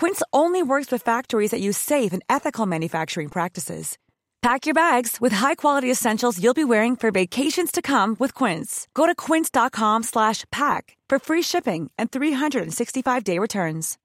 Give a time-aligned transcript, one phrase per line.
[0.00, 3.98] Quince only works with factories that use safe and ethical manufacturing practices.
[4.40, 8.88] Pack your bags with high-quality essentials you'll be wearing for vacations to come with Quince.
[8.94, 13.98] Go to quince.com/pack for free shipping and 365-day returns.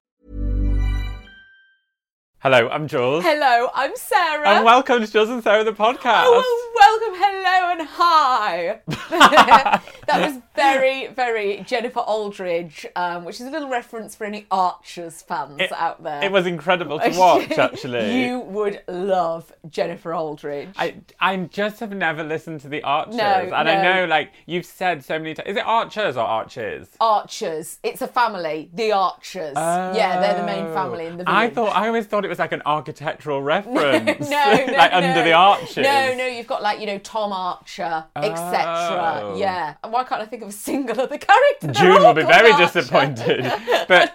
[2.40, 3.24] Hello, I'm Jules.
[3.24, 4.48] Hello, I'm Sarah.
[4.50, 6.26] And welcome to Jules and Sarah the podcast.
[6.26, 8.80] Oh, welcome, hello, and hi.
[10.06, 15.22] that was very, very Jennifer Aldridge, um, which is a little reference for any Archers
[15.22, 16.22] fans It- out there.
[16.24, 18.22] It was incredible to watch, actually.
[18.24, 20.68] you would love Jennifer Aldridge.
[20.76, 23.16] I, I just have never listened to the Archers.
[23.16, 25.48] No, and I know, like, you've said so many times.
[25.48, 26.88] Is it Archers or Archers?
[27.00, 27.78] Archers.
[27.82, 28.70] It's a family.
[28.74, 29.54] The Archers.
[29.56, 31.36] Yeah, they're the main family in the village.
[31.36, 34.28] I thought I always thought it was like an architectural reference.
[34.28, 34.98] no, no, like no.
[34.98, 35.76] under the arches.
[35.76, 39.20] No, no, you've got like you know Tom Archer, etc.
[39.22, 39.36] Oh.
[39.38, 41.72] Yeah, and why can't I think of a single other character?
[41.72, 42.66] June will be very Archer.
[42.80, 43.52] disappointed.
[43.88, 44.12] But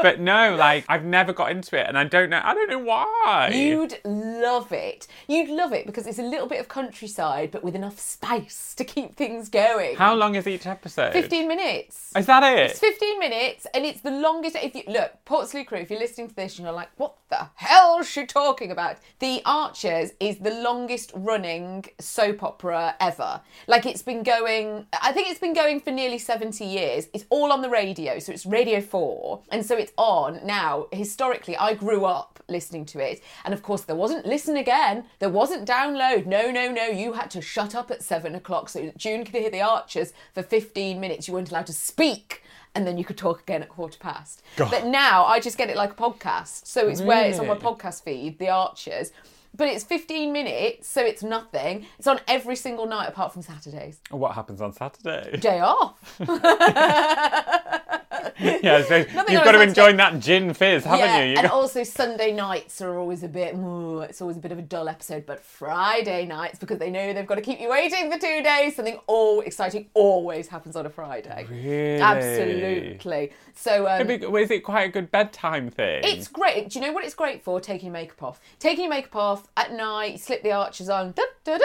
[0.00, 2.78] but no, like I've never got into it and I don't know I don't know
[2.78, 3.50] why.
[3.52, 5.06] You'd love it.
[5.28, 8.84] You'd love it because it's a little bit of countryside, but with enough spice to
[8.84, 9.96] keep things going.
[9.96, 11.12] How long is each episode?
[11.12, 12.12] 15 minutes.
[12.16, 12.70] Is that it?
[12.70, 14.56] It's 15 minutes and it's the longest.
[14.56, 17.48] If you look, Portslade Crew, if you're listening to this and you're like, what the
[17.54, 18.96] hell is she talking about?
[19.18, 23.40] The Archers is the longest running soap opera ever.
[23.66, 27.08] Like it's been going, I think it's been going for nearly 70 years.
[27.12, 29.42] It's all on the radio, so it's Radio 4.
[29.50, 30.86] And so it's on now.
[30.92, 33.22] Historically, I grew up listening to it.
[33.44, 36.26] And of course, there wasn't listen again, there wasn't download.
[36.26, 36.86] No, no, no.
[36.86, 40.42] You had to shut up at seven o'clock so June could hear the Archers for
[40.42, 41.26] 15 minutes.
[41.26, 42.42] You weren't allowed to speak
[42.74, 44.42] and then you could talk again at quarter past.
[44.56, 46.66] But now I just get it like a podcast.
[46.66, 49.12] So it's where it's on my podcast feed, The Archers.
[49.56, 51.86] But it's 15 minutes, so it's nothing.
[51.96, 54.00] It's on every single night apart from Saturdays.
[54.10, 55.36] What happens on Saturday?
[55.36, 56.18] Day off.
[58.40, 58.96] yeah, so
[59.28, 61.30] you've got to enjoy that gin fizz, haven't yeah, you?
[61.30, 64.52] you and got- also Sunday nights are always a bit, ooh, it's always a bit
[64.52, 65.26] of a dull episode.
[65.26, 68.76] But Friday nights, because they know they've got to keep you waiting for two days,
[68.76, 71.46] something all exciting always happens on a Friday.
[71.48, 72.00] Really?
[72.00, 73.32] Absolutely.
[73.54, 76.02] So um, be- Is it quite a good bedtime thing?
[76.04, 76.70] It's great.
[76.70, 77.60] Do you know what it's great for?
[77.60, 78.40] Taking your makeup off.
[78.58, 81.12] Taking your makeup off at night, slip the arches on.
[81.12, 81.58] Da, da,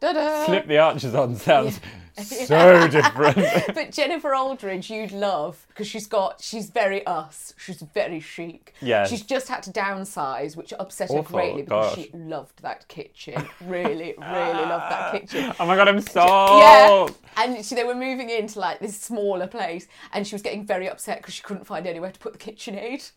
[0.00, 0.46] da.
[0.46, 1.80] Slip the arches on sounds
[2.46, 3.38] so different.
[3.74, 7.54] But Jennifer Aldridge, you'd love because she's got, she's very us.
[7.56, 8.74] She's very chic.
[8.80, 9.06] Yeah.
[9.06, 12.04] She's just had to downsize, which upset her greatly because gosh.
[12.04, 13.46] she loved that kitchen.
[13.64, 15.54] Really, really loved that kitchen.
[15.58, 16.24] oh my god, I'm so.
[16.24, 20.64] Yeah, and she, they were moving into like this smaller place, and she was getting
[20.64, 23.10] very upset because she couldn't find anywhere to put the KitchenAid.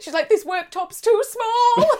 [0.00, 1.90] She's like, "This worktop's too small."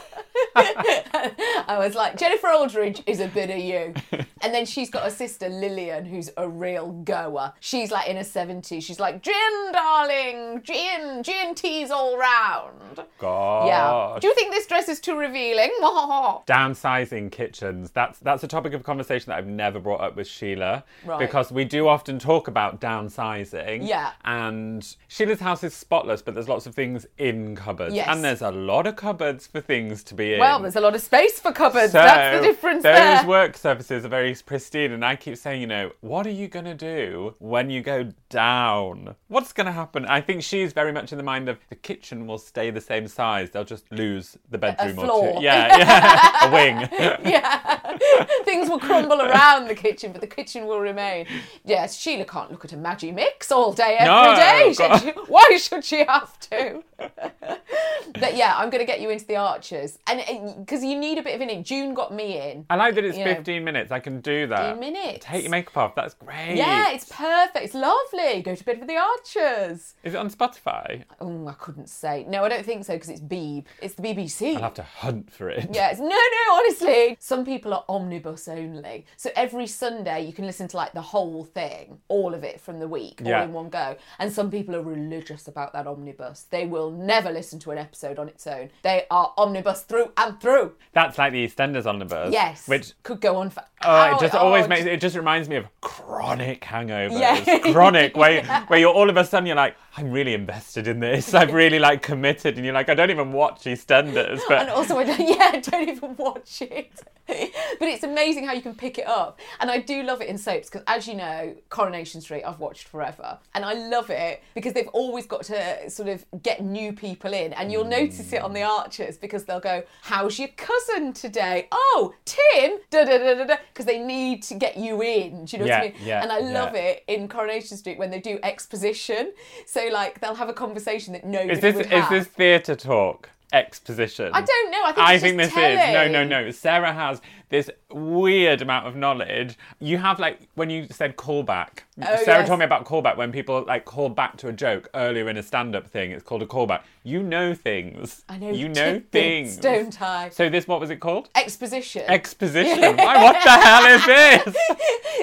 [0.56, 3.94] I was like, "Jennifer Aldridge is a bit of you,"
[4.40, 7.53] and then she's got a sister Lillian who's a real goer.
[7.60, 8.84] She's like in her seventies.
[8.84, 13.69] She's like, "Gin, darling, gin, gin teas all round." Gosh.
[13.69, 14.19] Yeah.
[14.20, 15.70] Do you think this dress is too revealing?
[15.81, 17.90] Downsizing kitchens.
[17.90, 20.84] That's that's a topic of conversation that I've never brought up with Sheila.
[21.05, 21.19] Right.
[21.19, 23.87] Because we do often talk about downsizing.
[23.87, 24.12] Yeah.
[24.25, 27.72] And Sheila's house is spotless, but there's lots of things in cupboards.
[27.72, 27.94] cupboards.
[27.94, 28.08] Yes.
[28.08, 30.40] And there's a lot of cupboards for things to be in.
[30.40, 31.93] Well, there's a lot of space for cupboards.
[31.93, 33.26] So, That's the difference those there.
[33.26, 36.64] work surfaces are very pristine, and I keep saying, you know, what are you going
[36.64, 39.14] to do when you go down?
[39.28, 40.04] What's going to happen?
[40.06, 43.08] I think she's very much in the mind of the kitchen will stay the same
[43.08, 43.50] size.
[43.50, 45.32] They'll just lose the bedroom or floor.
[45.38, 45.42] two.
[45.44, 46.88] Yeah, yeah, a wing.
[47.30, 47.96] yeah.
[48.44, 51.26] Things will crumble around the kitchen, but the kitchen will remain.
[51.64, 54.72] Yes, Sheila can't look at a Magimix all day, every No, day.
[55.00, 55.10] She?
[55.30, 56.82] Why should she have to?
[58.20, 59.98] but yeah, I'm going to get you into the Archers.
[60.06, 61.64] And uh, because you need a bit of an in.
[61.64, 62.66] June got me in.
[62.70, 63.92] I like that it's You know, 15 minutes.
[63.92, 64.76] I can do that.
[64.76, 65.26] 15 minutes.
[65.26, 65.94] Take your makeup off.
[65.94, 66.56] That's great.
[66.56, 67.64] Yeah, it's perfect.
[67.64, 68.43] It's lovely.
[68.43, 69.94] Go to bed with the Archers.
[70.03, 71.05] Is it on Spotify?
[71.20, 72.25] Oh, I couldn't say.
[72.29, 73.64] No, I don't think so because it's Beeb.
[73.81, 74.56] It's the BBC.
[74.56, 75.69] I'll have to hunt for it.
[75.73, 77.17] Yes, no, no, honestly.
[77.20, 79.06] Some people are omnibus only.
[79.17, 82.79] So every Sunday you can listen to like the whole thing, all of it from
[82.79, 83.44] the week, all Yeah.
[83.44, 83.97] in one go.
[84.19, 86.47] And some people are religious about that omnibus.
[86.50, 88.70] They will never listen to an episode on its own.
[88.82, 90.75] They are omnibus through and through.
[90.93, 92.32] That's like the EastEnders omnibus.
[92.32, 92.69] Yes.
[92.69, 94.17] Which could go on for Oh, hours.
[94.23, 95.67] it just always Oh, makes it just reminds me of
[96.06, 97.19] chronic hangovers.
[97.19, 97.72] Yeah.
[97.72, 101.35] Chronic, where where you're all of a sudden you're like, I'm really invested in this.
[101.35, 104.99] I'm really like committed, and you're like, I don't even watch EastEnders, but And also,
[104.99, 106.91] I don't, yeah, I don't even watch it.
[107.27, 109.39] but it's amazing how you can pick it up.
[109.61, 112.89] And I do love it in soaps because, as you know, Coronation Street I've watched
[112.89, 113.39] forever.
[113.55, 117.53] And I love it because they've always got to sort of get new people in.
[117.53, 118.69] And you'll notice it on the mm.
[118.69, 121.69] Archers because they'll go, How's your cousin today?
[121.71, 122.79] Oh, Tim!
[122.91, 123.56] Da da da da da.
[123.73, 125.44] Because they need to get you in.
[125.44, 125.94] Do you know what I Yeah, mean?
[126.05, 126.81] yeah, and I love yeah.
[126.81, 129.33] it in Coronation Street when they do exposition.
[129.67, 132.11] So, like, they'll have a conversation that nobody is this would is have.
[132.11, 133.31] this theatre talk?
[133.52, 134.31] Exposition.
[134.32, 134.82] I don't know.
[134.82, 136.50] I think I it's think this just is no, no, no.
[136.50, 137.20] Sarah has
[137.52, 139.58] this weird amount of knowledge.
[139.78, 141.81] You have like when you said callback.
[142.00, 142.49] Oh, Sarah yes.
[142.49, 145.43] told me about callback when people like call back to a joke earlier in a
[145.43, 146.10] stand-up thing.
[146.12, 146.81] It's called a callback.
[147.04, 148.25] You know things.
[148.28, 150.31] I know You know things, don't I?
[150.31, 151.28] So this, what was it called?
[151.34, 152.04] Exposition.
[152.08, 152.81] Exposition.
[152.96, 154.56] Why, what the hell is this?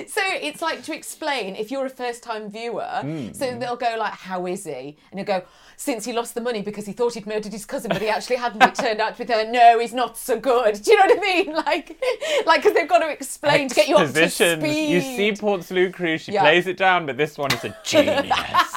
[0.13, 2.99] so it's like to explain if you're a first time viewer.
[3.01, 3.31] Hmm.
[3.33, 5.43] So they'll go like, "How is he?" And he'll go,
[5.77, 8.35] "Since he lost the money because he thought he'd murdered his cousin, but he actually
[8.35, 8.61] hadn't.
[8.61, 9.49] It turned out to be her.
[9.49, 10.81] No, he's not so good.
[10.83, 11.55] Do you know what I mean?
[11.69, 12.01] Like,
[12.45, 14.89] like because they've got to explain to get you up to speed.
[14.89, 16.41] You see Portslade Crew, she Yeah.
[16.41, 18.31] plays it down, but this one is a genius.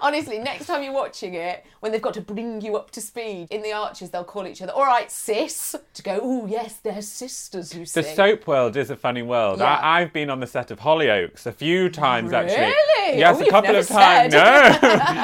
[0.00, 3.48] Honestly, next time you're watching it, when they've got to bring you up to speed
[3.50, 6.20] in the arches, they'll call each other, "All right, sis," to go.
[6.22, 7.74] Oh yes, they're sisters.
[7.74, 8.02] You see.
[8.02, 9.58] The soap world is a funny world.
[9.58, 9.64] Yeah.
[9.76, 12.66] I, I've been on the set of Hollyoaks a few times actually.
[12.66, 13.18] Really?
[13.18, 14.32] Yes, Oh, a couple of times.
[14.34, 14.78] No,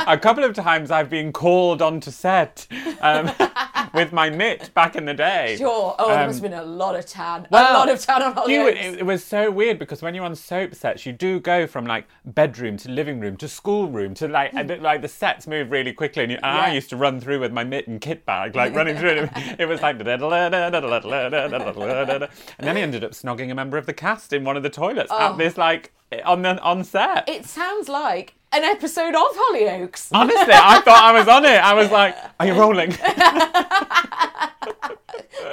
[0.09, 2.67] a couple of times I've been called onto set
[3.01, 3.31] um,
[3.95, 5.57] with my mitt back in the day.
[5.59, 5.95] Sure.
[5.99, 7.47] Oh, there Um, must have been a lot of tan.
[7.51, 8.69] well, a lot of tan on You, Hollyoaks.
[8.95, 11.87] it, it was so weird because when you're on soap sets, you do go from
[11.87, 15.93] like bedroom to living room to schoolroom to like and, like the sets move really
[15.93, 16.23] quickly.
[16.25, 18.75] And, you, and I used to run through with my mitt and kit bag, like
[18.77, 19.31] running through it.
[19.59, 20.11] It was like, and
[22.59, 25.13] then I ended up snogging a member of the cast in one of the toilets
[25.13, 25.93] at this like
[26.25, 27.29] on the on set.
[27.29, 30.09] It sounds like an episode of Hollyoaks.
[30.13, 31.59] Honestly, I thought I was on it.
[31.63, 32.93] I was like, "Are you rolling?"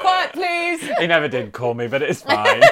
[0.01, 0.81] Quiet, please.
[1.00, 2.62] he never did call me, but it's fine.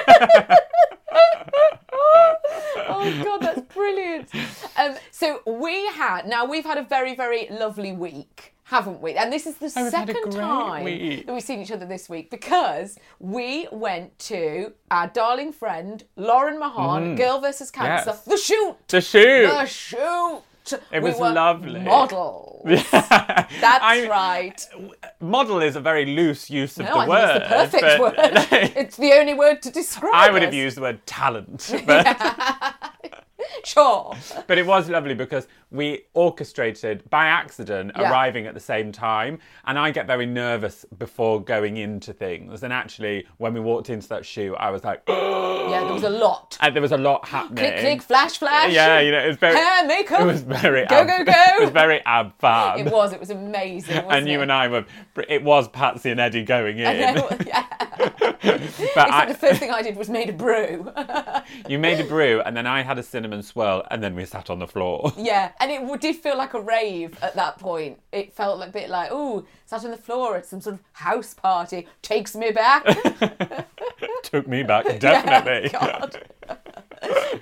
[2.92, 4.28] Oh god, that's brilliant.
[4.76, 8.54] Um, so we had now we've had a very very lovely week.
[8.70, 9.14] Haven't we?
[9.14, 11.26] And this is the second time week.
[11.26, 16.56] that we've seen each other this week because we went to our darling friend Lauren
[16.56, 17.16] Mahon, mm.
[17.16, 18.10] Girl versus Cancer.
[18.10, 18.22] Yes.
[18.24, 19.48] the shoot, to shoot.
[19.48, 20.42] the shoot.
[20.92, 21.80] It We was were lovely.
[21.80, 22.62] Model.
[22.64, 24.64] That's I- right.
[25.18, 27.36] Model is a very loose use of No, the I word.
[27.36, 28.76] it's the perfect but- word.
[28.76, 30.12] it's the only word to describe.
[30.14, 32.06] I would have used the word talent, but
[33.64, 34.14] Sure.
[34.46, 38.10] but it was lovely because we orchestrated by accident Yeah.
[38.10, 42.62] arriving at the same time, and I get very nervous before going into things.
[42.62, 46.10] And actually, when we walked into that shoot, I was like, Yeah, there was a
[46.10, 46.56] lot.
[46.60, 47.56] and there was a lot happening.
[47.56, 48.72] Click, click, flash, flash.
[48.72, 49.54] Yeah, you know, it was very.
[49.54, 50.20] Hair, makeup.
[50.22, 51.32] It was very Go, ab, go, go.
[51.58, 52.78] It was very ab fab.
[52.80, 53.12] It was.
[53.12, 53.98] It was amazing.
[54.10, 54.42] And you it?
[54.44, 54.84] and I were.
[55.28, 57.14] It was Patsy and Eddie going in.
[57.14, 57.64] Know, yeah.
[58.94, 60.90] but I, the first thing I did was made a brew.
[61.68, 64.50] you made a brew, and then I had a cinnamon swirl, and then we sat
[64.50, 65.12] on the floor.
[65.18, 67.98] yeah, and it did feel like a rave at that point.
[68.12, 71.34] It felt a bit like, ooh, sat on the floor at some sort of house
[71.34, 71.86] party.
[72.02, 72.84] Takes me back.
[74.22, 75.70] Took me back, definitely.
[75.70, 76.22] God.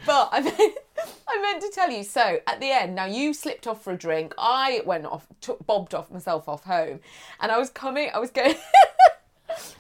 [0.07, 0.79] but I meant,
[1.29, 2.05] I meant to tell you.
[2.05, 4.35] So at the end, now you slipped off for a drink.
[4.39, 7.01] I went off, took, bobbed off myself off home,
[7.41, 8.11] and I was coming.
[8.15, 8.55] I was going.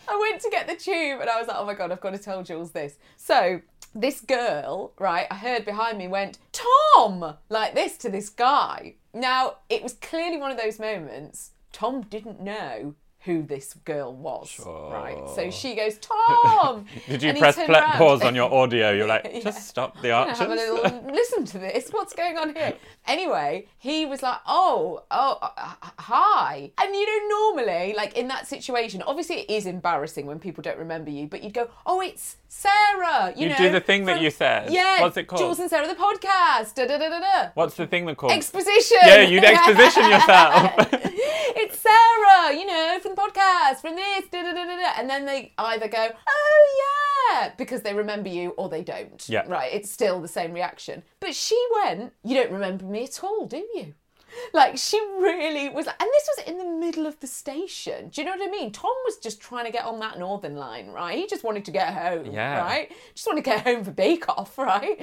[0.08, 2.10] I went to get the tube, and I was like, "Oh my god, I've got
[2.10, 3.62] to tell Jules this." So
[3.94, 5.26] this girl, right?
[5.30, 8.94] I heard behind me went Tom like this to this guy.
[9.12, 11.50] Now it was clearly one of those moments.
[11.72, 12.94] Tom didn't know
[13.28, 15.22] who this girl was, right?
[15.36, 16.86] So she goes, Tom.
[17.08, 18.90] Did you press pl- pause on your audio?
[18.92, 19.40] You're like, Yeah.
[19.40, 20.38] just stop the archers.
[20.38, 21.90] have a little listen to this.
[21.90, 22.72] What's going on here?
[23.06, 28.28] Anyway, he was like, "Oh, oh, uh, uh, hi." And you know, normally, like in
[28.28, 32.00] that situation, obviously it is embarrassing when people don't remember you, but you'd go, "Oh,
[32.00, 34.72] it's Sarah." You, You know, do the thing that you said.
[34.72, 35.02] Yeah.
[35.02, 35.40] What's it called?
[35.40, 36.74] Jules and Sarah, the podcast.
[36.74, 37.50] Da da da da da.
[37.54, 38.32] What's the thing that called?
[38.32, 38.98] Exposition.
[39.04, 40.72] Yeah, you'd exposition yourself.
[40.92, 44.92] it's Sarah, you know, from the podcast, from this, da da da da da.
[44.98, 49.24] And then they either go, oh yeah, because they remember you, or they don't.
[49.28, 49.44] Yeah.
[49.46, 51.02] Right, it's still the same reaction.
[51.20, 53.94] But she went, you don't remember me at all, do you?
[54.54, 58.08] Like she really was, like, and this was in the middle of the station.
[58.08, 58.70] Do you know what I mean?
[58.72, 61.16] Tom was just trying to get on that Northern line, right?
[61.18, 62.58] He just wanted to get home, Yeah.
[62.60, 62.90] right?
[63.14, 65.00] Just want to get home for Bake Off, right?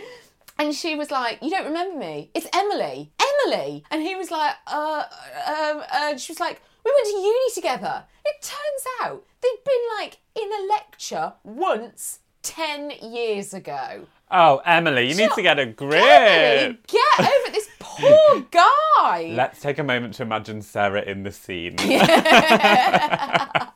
[0.58, 2.32] And she was like, "You don't remember me?
[2.34, 3.12] It's Emily,
[3.46, 5.03] Emily." And he was like, "Uh,
[5.48, 9.84] um," and she was like, "We went to uni together." It turns out they'd been
[10.00, 14.08] like in a lecture once ten years ago.
[14.32, 16.01] oh, Emily, you need to get a grip.
[16.03, 19.32] Emily, get over this poor guy.
[19.36, 21.75] Let's take a moment to imagine Sarah in the scene.
[21.75, 22.06] Nearly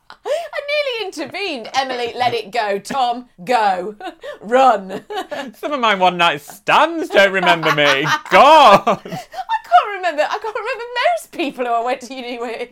[1.10, 1.68] intervened.
[1.74, 2.78] Emily, let it go.
[2.78, 3.96] Tom, go,
[4.40, 5.04] run.
[5.54, 8.04] Some of my one night stands don't remember me.
[8.30, 8.82] God.
[8.86, 10.22] I can't remember.
[10.22, 12.70] I can't remember most people who I went to uni with.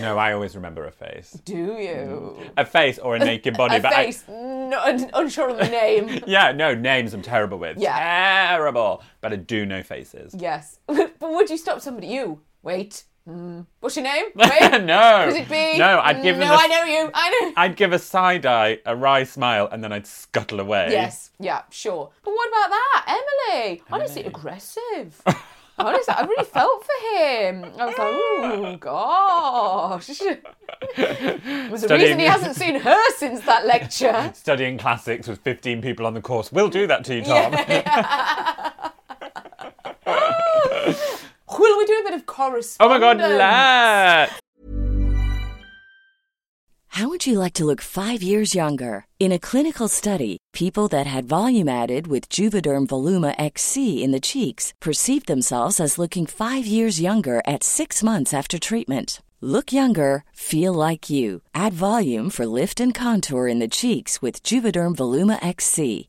[0.00, 1.32] No, I always remember a face.
[1.44, 2.40] Do you?
[2.56, 3.76] A face or a naked body.
[3.76, 4.80] A but I- face, no,
[5.14, 6.22] unsure of the name.
[6.26, 7.76] yeah, no, names I'm terrible with.
[7.78, 7.98] Yeah.
[8.50, 9.02] Terrible.
[9.20, 10.34] But I do know faces.
[10.38, 10.78] yes.
[10.86, 12.06] but would you stop somebody?
[12.06, 13.04] You, wait.
[13.28, 13.66] Mm.
[13.80, 14.26] What's your name?
[14.34, 14.84] Wait.
[14.84, 15.26] no.
[15.28, 15.76] Could it be?
[15.78, 17.10] No, I'd give Mm, No, a- I know you.
[17.12, 17.52] I know.
[17.56, 20.88] I'd give a side eye, a wry smile, and then I'd scuttle away.
[20.90, 21.30] Yes.
[21.38, 22.10] Yeah, sure.
[22.24, 23.20] But what about that?
[23.52, 23.82] Emily.
[23.90, 25.20] Honestly, aggressive.
[25.80, 27.64] Honestly, I really felt for him.
[27.78, 30.06] I was like, oh, gosh.
[30.96, 34.32] There's a reason he hasn't seen her since that lecture.
[34.34, 37.52] Studying classics with 15 people on the course will do that to you, Tom.
[41.58, 42.76] Will we do a bit of correspondence?
[42.80, 44.32] oh my god, let's!
[46.98, 49.06] How would you like to look five years younger?
[49.20, 54.20] In a clinical study, people that had volume added with Juvederm Voluma XC in the
[54.20, 59.20] cheeks perceived themselves as looking five years younger at six months after treatment.
[59.40, 61.42] Look younger, feel like you.
[61.54, 66.08] Add volume for lift and contour in the cheeks with Juvederm Voluma XC.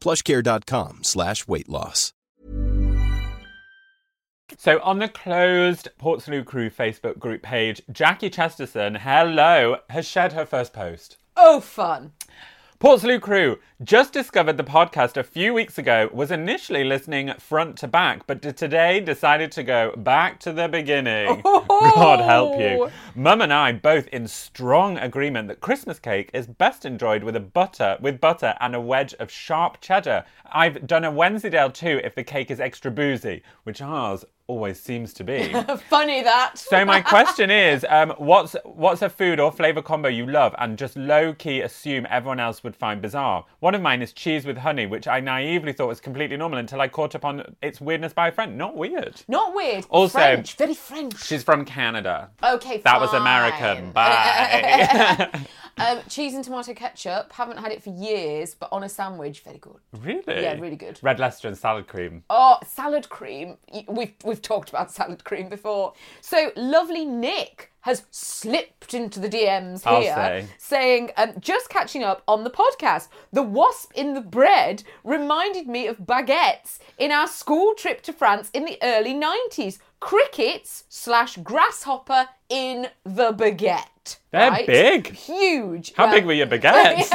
[0.00, 2.12] plushcare.com slash weight loss.
[4.56, 10.46] So on the closed Portslade Crew Facebook group page, Jackie Chesterton, hello, has shared her
[10.46, 11.18] first post.
[11.36, 12.12] Oh, fun.
[12.80, 17.88] Portslade Crew just discovered the podcast a few weeks ago, was initially listening front to
[17.88, 21.42] back, but today decided to go back to the beginning.
[21.70, 21.92] Oh.
[21.94, 22.90] God help you.
[23.14, 27.40] Mum and I both in strong agreement that Christmas cake is best enjoyed with a
[27.40, 30.24] butter with butter and a wedge of sharp cheddar.
[30.46, 35.12] I've done a Wensleydale too if the cake is extra boozy, which ours always seems
[35.12, 35.52] to be.
[35.88, 36.56] Funny that.
[36.58, 40.76] So my question is, um, what's what's a food or flavour combo you love and
[40.76, 43.44] just low key assume everyone else would find bizarre?
[43.60, 46.80] One of mine is cheese with honey, which I naively thought was completely normal until
[46.80, 48.56] I caught up on its weirdness by a friend.
[48.58, 49.22] Not weird.
[49.28, 49.86] Not weird.
[49.90, 51.22] Also- French, very French.
[51.24, 52.30] She's from Canada.
[52.42, 53.12] Okay, That was.
[53.12, 53.90] American.
[53.92, 55.28] Bye.
[55.78, 57.32] Um, cheese and tomato ketchup.
[57.32, 59.76] Haven't had it for years, but on a sandwich, very good.
[60.00, 60.22] really?
[60.42, 60.98] Yeah, really good.
[61.02, 62.24] Red Leicester and salad cream.
[62.30, 63.56] Oh, salad cream.
[63.72, 63.84] Y-
[64.24, 65.92] We've we've talked about salad cream before.
[66.20, 70.46] So lovely Nick has slipped into the DMs I'll here, say.
[70.58, 73.08] saying, um, "Just catching up on the podcast.
[73.32, 78.50] The wasp in the bread reminded me of baguettes in our school trip to France
[78.52, 79.78] in the early '90s.
[80.00, 83.84] Crickets slash grasshopper in the baguette.
[84.30, 84.66] They're right?
[84.66, 85.14] big.
[85.14, 85.92] huge.
[85.94, 86.46] How Well, big were your
[87.02, 87.10] baguettes?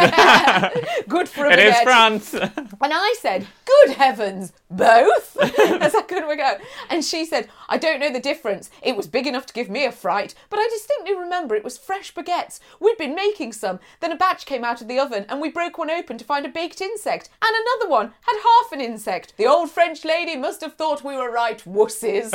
[1.07, 1.83] Good for a it is baguette.
[1.83, 2.33] France.
[2.33, 5.35] And I said, Good heavens, both?
[5.59, 6.57] As I couldn't work out.
[6.91, 8.69] And she said, I don't know the difference.
[8.83, 11.77] It was big enough to give me a fright, but I distinctly remember it was
[11.79, 12.59] fresh baguettes.
[12.79, 13.79] We'd been making some.
[13.99, 16.45] Then a batch came out of the oven and we broke one open to find
[16.45, 17.29] a baked insect.
[17.43, 19.33] And another one had half an insect.
[19.37, 22.31] The old French lady must have thought we were right wusses.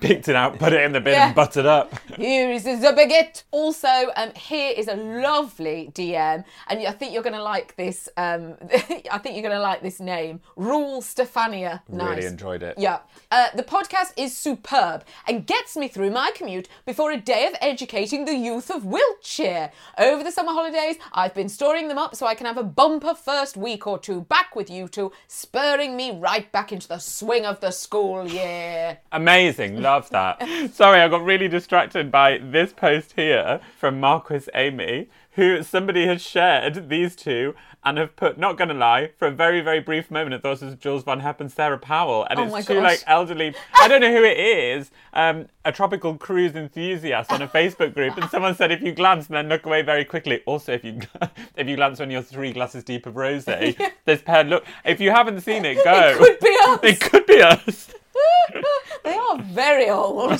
[0.00, 1.26] Picked it out, put it in the bin, Yeah.
[1.26, 1.91] and buttered up.
[2.16, 3.42] Here is the baguette.
[3.50, 8.08] Also, um, here is a lovely DM, and I think you're going to like this.
[8.16, 8.54] Um,
[9.10, 11.82] I think you're going to like this name, Rule Stefania.
[11.88, 12.16] Nice.
[12.16, 12.78] Really enjoyed it.
[12.78, 13.00] Yeah.
[13.30, 17.54] Uh, the podcast is superb and gets me through my commute before a day of
[17.60, 19.70] educating the youth of Wiltshire.
[19.98, 23.14] Over the summer holidays, I've been storing them up so I can have a bumper
[23.14, 27.44] first week or two back with you two, spurring me right back into the swing
[27.44, 28.98] of the school year.
[29.12, 30.42] Amazing, love that.
[30.72, 36.22] Sorry, I got really distracted by this post here from Marquis Amy, who somebody has
[36.22, 40.34] shared these two and have put, not gonna lie, for a very, very brief moment,
[40.34, 42.24] I thought this was Jules Von Hep and Sarah Powell.
[42.30, 42.82] And Oh it's two gosh.
[42.84, 47.48] like elderly, I don't know who it is, um, a tropical cruise enthusiast on a
[47.58, 48.16] Facebook group.
[48.16, 51.00] And someone said, if you glance and then look away very quickly, also if you
[51.56, 55.10] if you glance when you're three glasses deep of rosé, this pair look, if you
[55.10, 56.10] haven't seen it, go.
[56.10, 56.78] It could be us.
[56.84, 57.88] It could be us.
[59.02, 60.38] they are very old.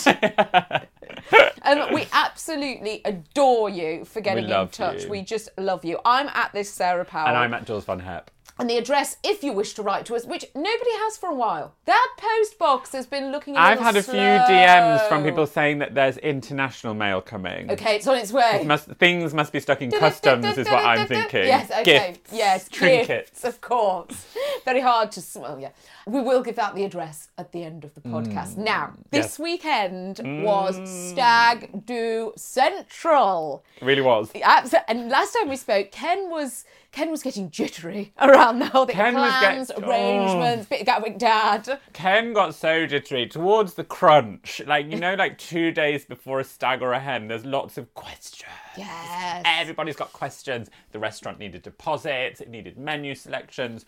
[1.65, 5.05] Um, we absolutely adore you for getting in love touch.
[5.05, 5.11] you.
[5.11, 5.99] We just love you.
[6.05, 7.29] I'm at this Sarah Powell.
[7.29, 8.31] And I'm at Jules Von Hep.
[8.63, 11.35] And the address, if you wish to write to us, which nobody has for a
[11.35, 11.75] while.
[11.85, 13.57] That post box has been looking.
[13.57, 14.15] a I've had a few.
[14.15, 17.71] DMs from people saying that there's international mail coming.
[17.73, 18.63] Okay, it's on its way.
[18.65, 21.45] Must, things must be stuck in customs, is what I'm thinking.
[21.47, 22.13] Yes, okay.
[22.13, 23.31] Gifts, yes, trinkets.
[23.31, 24.27] gifts, of course.
[24.65, 25.71] Very hard to smell, yeah.
[26.07, 28.57] We will give out the address at the end of the podcast.
[28.57, 29.29] now, this Mm.
[29.29, 29.39] yes.
[29.39, 29.43] Mm.
[29.43, 33.65] weekend was Stag Do Central.
[33.81, 34.31] It really was.
[34.41, 34.85] Absolutely.
[34.89, 38.95] And last time we spoke, Ken was Ken was getting jittery around the whole thing.
[38.95, 40.69] Ken was Plans, get- arrangements, oh.
[40.69, 41.81] bit of Gatwick Dad.
[41.95, 44.61] Ken got so jittery towards the crunch.
[44.67, 47.93] Like, you know, like two days before a stag or a hen, there's lots of
[47.95, 48.51] questions.
[48.77, 49.43] Yes.
[49.47, 50.69] Everybody's got questions.
[50.93, 53.87] The restaurant needed deposits, it needed menu selections.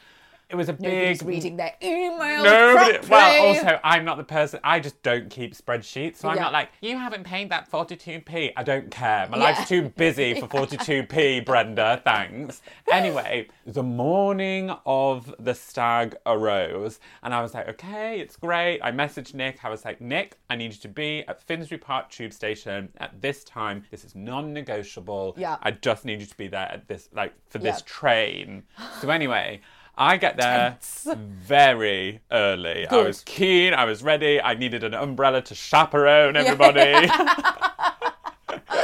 [0.51, 2.93] It was a Nobody's big reading their emails Nobody.
[2.99, 3.09] properly.
[3.11, 4.61] Well, also, I'm not the person.
[4.63, 6.43] I just don't keep spreadsheets, so I'm Yeah.
[6.43, 8.53] not like you haven't paid that 42p.
[8.57, 9.27] I don't care.
[9.31, 12.01] My life's too busy for 42p, Brenda.
[12.05, 12.63] Thanks.
[12.93, 18.79] Anyway, the morning of the stag arose, and I was like, okay, it's great.
[18.83, 19.65] I messaged Nick.
[19.65, 23.21] I was like, Nick, I need you to be at Finsbury Park Tube Station at
[23.21, 23.85] this time.
[23.91, 25.35] This is non-negotiable.
[25.37, 25.57] Yeah.
[25.63, 27.85] I just need you to be there at this, like, for this Yeah.
[27.87, 28.63] train.
[29.01, 29.61] So anyway.
[29.97, 30.79] I get there
[31.17, 32.87] very early.
[32.89, 37.09] I was keen, I was ready, I needed an umbrella to chaperone everybody.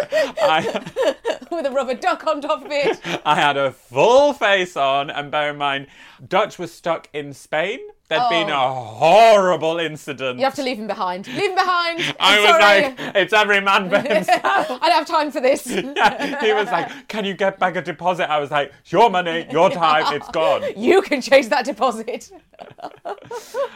[0.42, 1.16] I,
[1.50, 3.00] with a rubber duck on top of it.
[3.24, 5.86] I had a full face on, and bear in mind,
[6.26, 7.80] Dutch was stuck in Spain.
[8.10, 10.36] There'd been a horrible incident.
[10.36, 10.38] Oh.
[10.38, 11.28] You have to leave him behind.
[11.28, 12.00] Leave him behind.
[12.20, 12.82] I I'm was sorry.
[12.82, 14.42] like, it's every man for himself.
[14.44, 15.64] I don't have time for this.
[15.64, 18.28] he was like, Can you get back a deposit?
[18.28, 20.64] I was like, your money, your time, it's gone.
[20.76, 22.32] You can change that deposit.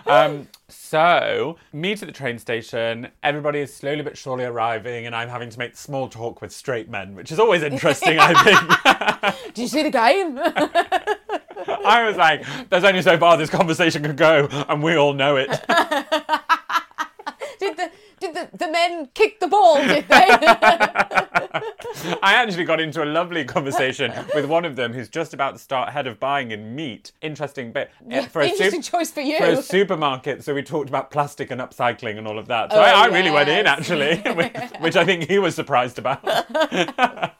[0.07, 3.09] Um, so, meet at the train station.
[3.23, 6.89] Everybody is slowly but surely arriving, and I'm having to make small talk with straight
[6.91, 9.55] men, which is always interesting, I think.
[9.55, 10.41] Did you see the game?
[11.69, 15.37] I was like, there's only so far this conversation can go, and we all know
[15.37, 15.49] it.
[17.59, 19.77] did the did the, the men kick the ball?
[19.77, 20.27] Did they?
[22.23, 25.59] I actually got into a lovely conversation with one of them who's just about to
[25.59, 27.13] start head of buying in meat.
[27.23, 27.91] Interesting bit.
[28.11, 29.39] uh, for a Interesting sup- choice for you.
[29.39, 32.73] For a supermarket, so we talked about plastic and upcycling and all of that.
[32.73, 34.17] So Oh, I, I really went in actually,
[34.81, 36.25] which I think he was surprised about.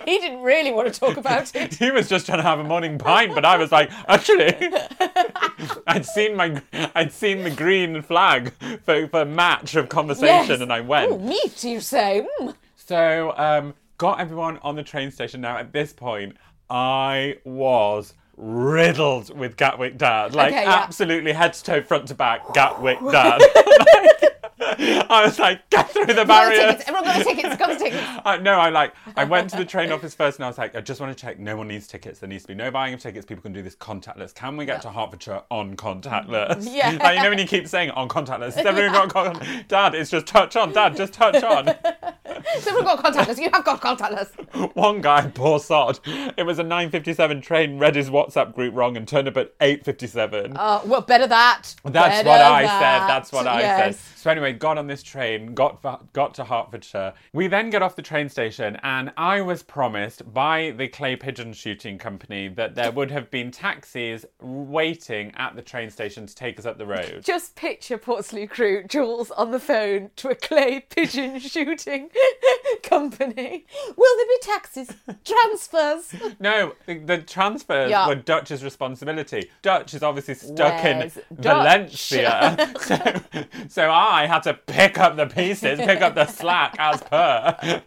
[0.04, 1.74] he didn't really want to talk about it.
[1.74, 4.54] he was just trying to have a morning pint, but I was like, actually,
[5.86, 6.60] I'd seen my,
[6.94, 8.52] I'd seen the green flag
[8.84, 10.60] for, for match of conversation, Yes.
[10.60, 11.12] and I went.
[11.12, 12.26] Oh, meat, you say?
[12.40, 12.54] Mm.
[12.76, 15.40] So, um, got everyone on the train station.
[15.40, 16.36] Now, at this point,
[16.68, 20.34] I was riddled with Gatwick Dad.
[20.34, 20.72] Like, Okay, yeah.
[20.82, 23.40] absolutely head to toe, front to back, Gatwick Dad.
[25.08, 26.60] I was like, get through the barrier.
[26.60, 27.56] Everyone got the tickets.
[27.56, 28.06] Got the tickets.
[28.24, 28.92] I, no, I like.
[29.16, 31.20] I went to the train office first, and I was like, I just want to
[31.20, 31.38] check.
[31.38, 32.18] No one needs tickets.
[32.20, 33.24] There needs to be no buying of tickets.
[33.24, 34.34] People can do this contactless.
[34.34, 36.68] Can we get to Hertfordshire on contactless?
[36.70, 36.90] Yeah.
[37.00, 39.94] Like, you know when you keep saying on contactless, everyone got con- Dad?
[39.94, 40.72] It's just touch on.
[40.72, 41.66] Dad, just touch on.
[42.60, 43.38] So we've got contactless.
[43.38, 44.74] You have got contactless.
[44.74, 45.98] One guy, poor sod.
[46.04, 47.78] It was a 9:57 train.
[47.78, 50.52] Read his WhatsApp group wrong and turned up at 8:57.
[50.56, 51.74] Uh, well, better that.
[51.84, 52.80] That's Better what I that.
[52.80, 53.08] said.
[53.08, 53.96] That's what I yes.
[53.98, 54.18] said.
[54.18, 57.14] So anyway, got on this train, got got to Hertfordshire.
[57.32, 61.52] We then get off the train station, and I was promised by the clay pigeon
[61.52, 66.58] shooting company that there would have been taxis waiting at the train station to take
[66.58, 67.22] us up the road.
[67.24, 72.10] Just picture Portslade crew, Jules on the phone to a clay pigeon shooting
[72.82, 73.66] company.
[73.96, 74.90] Will there be taxes?
[75.24, 76.14] Transfers?
[76.40, 78.06] No, the, the transfers Yeah.
[78.08, 79.50] were Dutch's responsibility.
[79.62, 82.08] Dutch is obviously stuck Where's in Dutch?
[82.08, 82.72] Valencia.
[82.80, 82.96] so,
[83.68, 87.82] so I had to pick up the pieces, pick up the slack as per.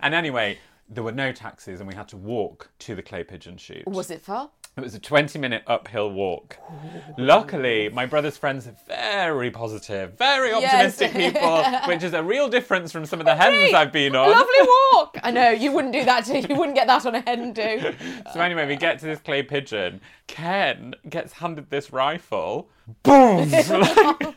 [0.00, 3.56] and anyway, there were no taxis and we had to walk to the clay pigeon
[3.56, 3.86] shoot.
[3.86, 4.50] Was it far?
[4.76, 6.58] It was a 20 minute uphill walk.
[7.16, 11.00] Luckily, my brother's friends are very positive, very Yes.
[11.00, 14.30] optimistic people, which is a real difference from some of the hens I've been on.
[14.30, 15.16] Lovely walk.
[15.22, 16.26] I know you wouldn't do that.
[16.26, 17.94] To, you wouldn't get that on a hen do.
[18.34, 20.02] So anyway, we get to this clay pigeon.
[20.26, 22.68] Ken gets handed this rifle.
[23.02, 23.50] Boom!
[23.50, 23.66] Like,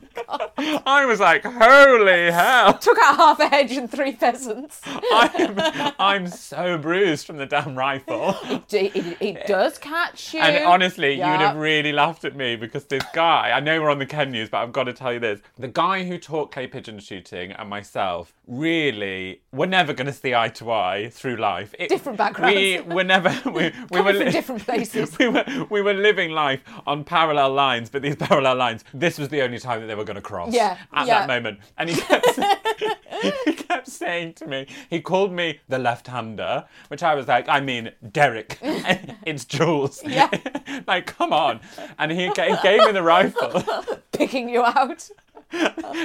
[0.85, 2.77] I was like, holy hell!
[2.77, 4.81] Took out half a hedge and three pheasants.
[4.85, 8.35] I'm, I'm so bruised from the damn rifle.
[8.71, 10.39] It, it, it does catch you.
[10.41, 13.89] And honestly, you would have really laughed at me because this guy, I know we're
[13.89, 15.41] on the Ken News, but I've got to tell you this.
[15.57, 20.33] The guy who taught clay pigeon shooting and myself really, we're never going to see
[20.35, 21.73] eye to eye through life.
[21.79, 22.55] It- Different backgrounds.
[22.55, 25.17] We were never, we, we were li- different places.
[25.17, 29.29] we were, we were living life on parallel lines, but these parallel lines, this was
[29.29, 31.19] the only time that they were going to cross Yeah, at yeah.
[31.19, 31.59] that moment.
[31.77, 32.27] And he kept,
[33.45, 37.59] he kept saying to me, he called me the left-hander, which I was like, I
[37.59, 40.01] mean, Derek, it's Jules.
[40.05, 40.29] Yeah.
[40.87, 41.59] like, come on.
[41.97, 43.63] And he ga- gave me the rifle.
[44.11, 45.09] picking you out.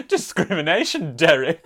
[0.08, 1.64] Discrimination, Derek.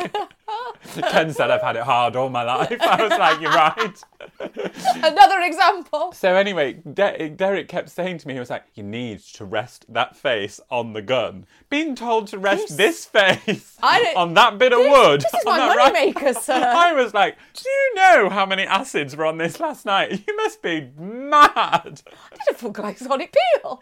[1.11, 2.77] Ken said I've had it hard all my life.
[2.81, 4.03] I was like, you're right.
[5.05, 6.13] Another example.
[6.13, 9.87] So anyway, De- Derek kept saying to me, he was like, "You need to rest
[9.93, 14.73] that face on the gun." Being told to rest this face I on that bit
[14.73, 15.21] of wood.
[15.21, 16.55] This is my moneymaker, sir.
[16.55, 20.25] I was like, "Do you know how many acids were on this last night?
[20.27, 21.41] You must be mad."
[21.85, 21.91] I
[22.33, 23.81] did a full glycolic peel.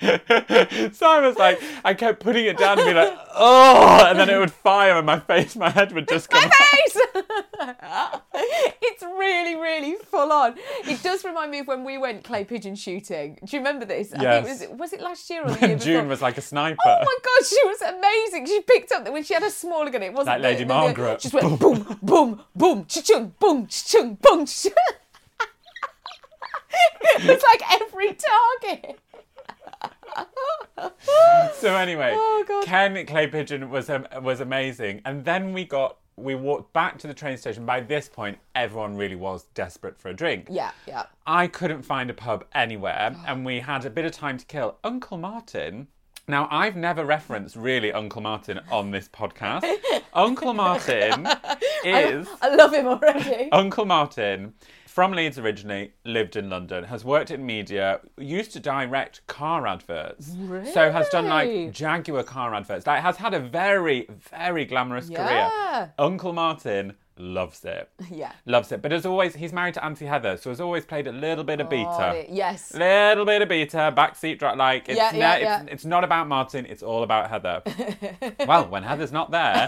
[0.93, 4.29] so I was like, I kept putting it down and be like, "Oh," and then
[4.29, 6.51] it would fire, and my face, my head would just come.
[6.59, 6.97] Face!
[8.83, 10.55] it's really, really full on.
[10.87, 13.39] It does remind me of when we went clay pigeon shooting.
[13.45, 14.13] Do you remember this?
[14.13, 14.61] I think Yes.
[14.63, 15.77] it was, was it last year or the year?
[15.79, 16.79] June was like a sniper.
[16.85, 18.47] Oh my god, she was amazing.
[18.47, 20.03] She picked up when she had a smaller gun.
[20.03, 21.21] It wasn't Like the- Lady the- the- Margaret.
[21.23, 23.67] She just went boom, boom, boom, boom, cha-chung, boom.
[23.67, 24.17] cha-chung.
[27.17, 28.17] it was like every
[28.63, 28.99] target.
[31.59, 36.35] So anyway, Oh, Ken Clay Pigeon was um, was amazing, and then we got we
[36.35, 37.67] walked back to the train station.
[37.67, 40.49] By this point, everyone really was desperate for a drink.
[40.51, 41.05] Yeah, yeah.
[41.27, 43.25] I couldn't find a pub anywhere, oh.
[43.27, 44.77] and we had a bit of time to kill.
[44.83, 45.89] Uncle Martin.
[46.29, 49.65] Now, I've never referenced really Uncle Martin on this podcast.
[50.13, 51.29] Uncle Martin
[51.85, 52.27] is.
[52.43, 53.53] I love him already.
[53.53, 54.55] Uncle Martin,
[54.97, 60.31] from Leeds originally, lived in London, has worked in media, used to direct car adverts.
[60.39, 60.73] Really?
[60.73, 62.87] So has done like Jaguar car adverts.
[62.87, 65.51] Like has had a very, very glamorous Yeah.
[65.51, 65.93] career.
[65.99, 67.91] Uncle Martin loves it.
[68.11, 68.33] Yeah.
[68.47, 68.81] Loves it.
[68.81, 71.61] But as always, he's married to Auntie Heather, so has always played a little bit
[71.61, 72.13] of beta.
[72.15, 72.73] it, Yes.
[72.75, 74.57] Little bit of beta, backseat drive.
[74.57, 76.65] Like it's, Yeah, ne- yeah, it's, it's not about Martin.
[76.65, 77.63] It's all about Heather.
[78.47, 79.67] well, when Heather's not there,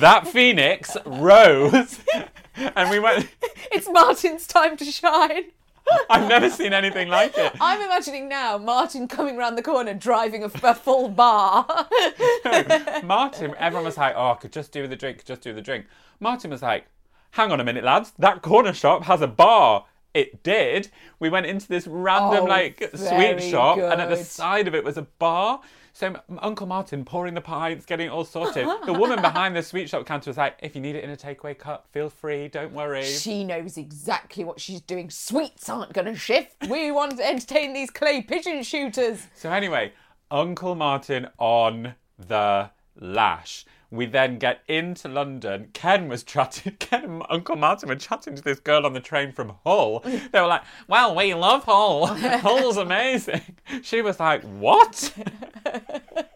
[0.00, 2.00] that phoenix rose,
[2.76, 3.28] and we went.
[3.70, 5.44] It's Martin's time to shine.
[6.10, 7.52] I've never seen anything like it.
[7.60, 11.66] I'm imagining now Martin coming round the corner driving a, a full bar.
[13.02, 15.86] Martin, everyone was like, "Oh, I could just do the drink, just do the drink."
[16.20, 16.86] Martin was like,
[17.32, 18.12] "Hang on a minute, lads.
[18.18, 20.90] That corner shop has a bar." It did.
[21.20, 24.82] We went into this random Oh, like sweet shop, and at the side of it
[24.82, 25.60] was a bar.
[25.98, 28.68] So Uncle Martin pouring the pints, getting it all sorted.
[28.86, 31.16] the woman behind the sweet shop counter was like, "If you need it in a
[31.16, 32.46] takeaway cup, feel free.
[32.46, 35.10] Don't worry." She knows exactly what she's doing.
[35.10, 36.68] Sweets aren't going to shift.
[36.68, 39.26] We want to entertain these clay pigeon shooters.
[39.34, 39.92] So anyway,
[40.30, 43.64] Uncle Martin on the lash.
[43.90, 45.70] We then get into London.
[45.72, 46.76] Ken was chatting.
[46.78, 50.02] Ken and Uncle Martin were chatting to this girl on the train from Hull.
[50.02, 50.30] Mm.
[50.30, 52.06] They were like, "Well, we love Hull.
[52.06, 55.12] Hull's amazing." She was like, "What?"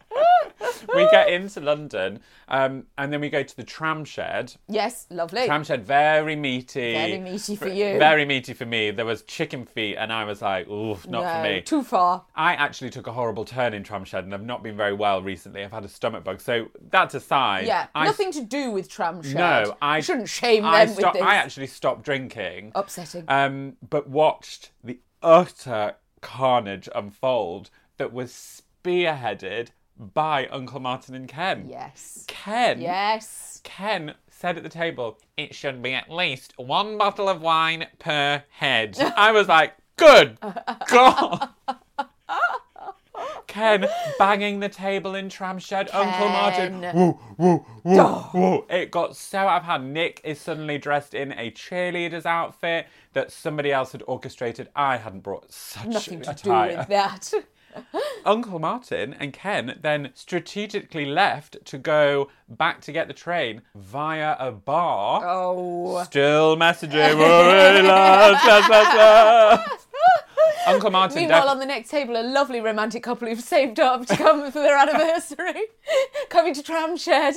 [0.95, 4.55] we get into London, um, and then we go to the tram shed.
[4.69, 5.47] Yes, lovely.
[5.47, 6.93] Tram shed, very meaty.
[6.95, 7.99] Very meaty for you.
[7.99, 8.91] Very meaty for me.
[8.91, 12.25] There was chicken feet, and I was like, "Ooh, not no, for me." Too far.
[12.35, 15.63] I actually took a horrible turn in Tramshed and I've not been very well recently.
[15.65, 16.41] I've had a stomach bug.
[16.41, 19.35] So that aside, Yeah, I, nothing to do with tram shed.
[19.35, 21.23] No, I You shouldn't shame I them with this.
[21.23, 22.73] I actually stopped drinking.
[22.75, 23.25] Upsetting.
[23.29, 31.67] Um, but watched the utter carnage unfold that was spearheaded by Uncle Martin and Ken.
[31.69, 32.25] yes.
[32.29, 32.81] Ken.
[32.81, 33.61] Yes.
[33.65, 38.43] Ken said at the table, it should be at least one bottle of wine per
[38.51, 38.97] head.
[39.17, 40.39] I was like, good
[40.91, 41.49] God.
[43.47, 43.87] Ken
[44.19, 45.95] banging the table in Tramshed.
[45.95, 46.81] Uncle Martin.
[46.81, 46.97] Ken.
[46.97, 48.67] Woo, woo, woo, woo.
[48.71, 49.93] It got so out of hand.
[49.93, 54.69] Nick is suddenly dressed in a cheerleader's outfit that somebody else had orchestrated.
[54.75, 56.71] I hadn't brought such Nothing to attire.
[56.73, 57.33] do with that.
[58.25, 64.37] Uncle Martin and Ken then strategically left to go back to get the train via
[64.39, 65.23] a bar.
[65.25, 66.05] Oh.
[66.05, 69.87] Still messaging, "Worry less, less, less, less."
[70.67, 71.17] Uncle Martin.
[71.19, 74.45] Meanwhile, def- on the next table, a lovely romantic couple who've saved up to come
[74.51, 75.63] for their anniversary,
[76.29, 77.35] coming to Tram Shed.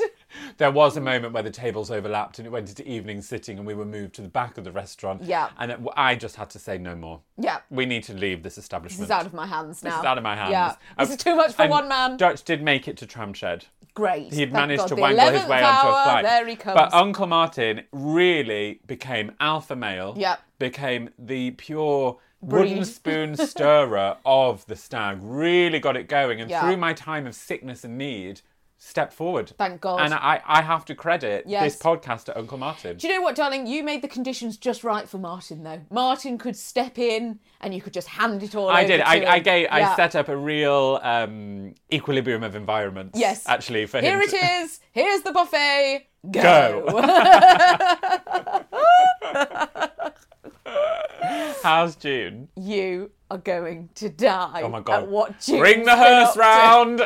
[0.58, 3.66] there was a moment where the tables overlapped and it went into evening sitting, and
[3.68, 5.24] we were moved to the back of the restaurant.
[5.24, 5.50] Yeah.
[5.58, 7.22] And it, I just had to say no more.
[7.38, 7.60] Yeah.
[7.70, 9.00] We need to leave this establishment.
[9.00, 9.92] This is out of my hands now.
[9.92, 10.52] This is out of my hands.
[10.52, 10.76] Yeah.
[11.00, 12.18] This Uh, is too much for and one man.
[12.18, 13.64] Dutch did make it to Tramshed.
[13.94, 14.34] Great.
[14.34, 14.88] He'd Thank managed God.
[14.90, 16.24] to wangle his 11th way onto a flight.
[16.26, 16.76] There he comes.
[16.76, 20.16] But Uncle Martin really became alpha male.
[20.18, 20.40] Yep.
[20.60, 25.20] Became the pure wooden spoon stirrer of the stag.
[25.22, 26.42] Really got it going.
[26.42, 26.62] And Yeah.
[26.62, 28.42] through my time of sickness and need,
[28.78, 29.52] stepped forward.
[29.58, 30.02] Thank God.
[30.02, 31.64] And I, I have to credit Yes.
[31.64, 32.98] this podcast to Uncle Martin.
[32.98, 33.66] Do you know what, darling?
[33.66, 35.82] You made the conditions just right for Martin, though.
[35.90, 38.70] Martin could step in, and you could just hand it all.
[38.70, 39.02] I did.
[39.02, 39.28] I, him.
[39.30, 39.64] I gave.
[39.64, 39.92] Yeah.
[39.92, 43.18] I set up a real um, equilibrium of environments.
[43.18, 43.48] Yes.
[43.48, 44.22] Actually, for Here him.
[44.22, 44.80] it to- is.
[44.92, 46.08] Here's the buffet.
[46.30, 46.86] Go.
[51.66, 52.50] How's June?
[52.56, 54.62] you are going to die.
[54.64, 55.02] Oh my god!
[55.02, 57.02] At what June's Bring the hearse round.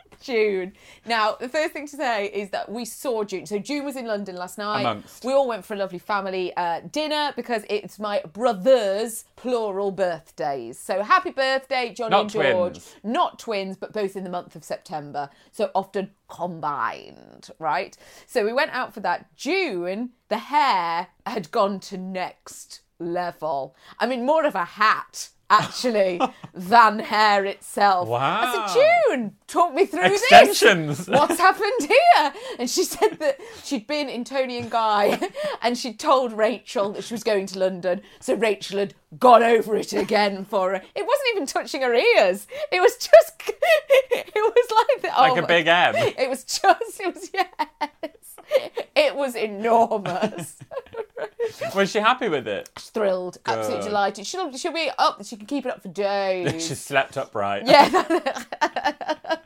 [0.20, 0.72] June.
[1.06, 3.46] Now, the first thing to say is that we saw June.
[3.46, 4.80] So June was in London last night.
[4.80, 5.24] Amongst.
[5.24, 10.76] We all went for a lovely family uh, dinner because it's my brother's plural birthdays.
[10.76, 12.72] So happy birthday, Johnny Not and George.
[12.72, 12.96] twins.
[13.04, 15.30] Not twins, but both in the month of September.
[15.52, 17.96] So often combined, right?
[18.26, 19.36] So we went out for that.
[19.36, 23.74] June, the hair had gone to next level.
[23.98, 25.30] I mean, more of a hat.
[25.50, 26.20] Actually,
[26.52, 28.06] than hair itself.
[28.12, 28.92] I said, Wow.
[29.08, 30.22] June, talk me through this.
[30.30, 31.08] Extensions.
[31.08, 32.32] What's happened here?
[32.58, 35.18] And she said that she'd been in Toni and Guy
[35.62, 38.02] and she'd told Rachel that she was going to London.
[38.20, 40.82] So Rachel had gone over it again for her.
[40.94, 42.46] It wasn't even touching her ears.
[42.70, 45.94] It was just, it was like the, like oh a big M.
[45.96, 47.48] It was just, it was, yes.
[48.94, 50.58] It was enormous.
[51.74, 52.68] Was she happy with it?
[52.76, 53.88] She's Thrilled, absolutely Good.
[53.88, 54.26] delighted.
[54.26, 56.66] She'll, she'll be up, she can keep it up for days.
[56.66, 57.66] She slept upright.
[57.66, 57.88] Yeah.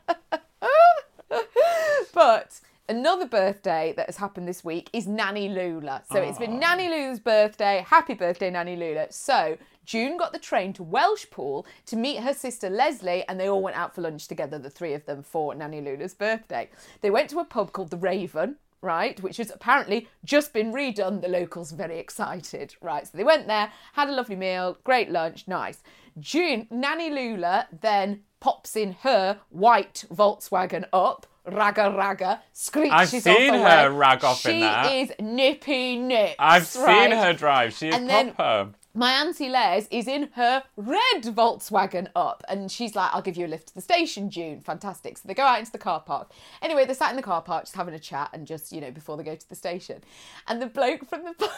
[2.13, 6.03] but another birthday that has happened this week is Nanny Lula.
[6.11, 6.59] So it's been ah.
[6.75, 7.83] Nanny Lula's birthday.
[7.87, 9.07] Happy birthday, Nanny Lula.
[9.09, 13.61] So June got the train to Welshpool to meet her sister Leslie, and they all
[13.61, 16.69] went out for lunch together, the three of them, for Nanny Lula's birthday.
[17.01, 18.57] They went to a pub called the Raven.
[18.83, 21.21] Right, which has apparently just been redone.
[21.21, 22.75] The locals are very excited.
[22.81, 25.81] Right, so they went there, had a lovely meal, great lunch, nice.
[26.19, 33.55] June, Nanny Lula then pops in her white Volkswagen up, ragga ragga, screeches I've seen
[33.55, 33.69] away.
[33.83, 34.91] her rag off she in that.
[34.93, 36.35] is nippy nips.
[36.37, 37.09] I've right?
[37.09, 37.71] seen her drive.
[37.73, 38.73] She is And then- proper.
[38.95, 43.47] My auntie Les is in her red Volkswagen up, and she's like, "I'll give you
[43.47, 45.17] a lift to the station, June." Fantastic.
[45.17, 46.31] So they go out into the car park.
[46.61, 48.91] Anyway, they're sat in the car park just having a chat, and just you know
[48.91, 50.03] before they go to the station,
[50.47, 51.51] and the bloke from the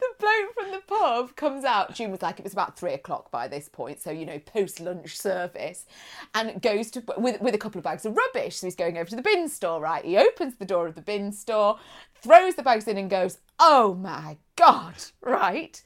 [0.00, 1.94] the bloke from the pub comes out.
[1.94, 4.80] June was like, it was about three o'clock by this point, so you know, post
[4.80, 5.86] lunch service,
[6.34, 8.56] and goes to with with a couple of bags of rubbish.
[8.56, 10.04] So he's going over to the bin store, right?
[10.04, 11.78] He opens the door of the bin store,
[12.14, 15.82] throws the bags in, and goes, "Oh my god!" Right?